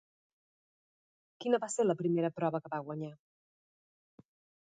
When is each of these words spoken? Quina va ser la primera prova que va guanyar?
Quina 1.43 1.59
va 1.65 1.69
ser 1.73 1.85
la 1.85 1.97
primera 2.01 2.33
prova 2.39 2.61
que 2.63 2.71
va 2.77 2.81
guanyar? 2.87 3.13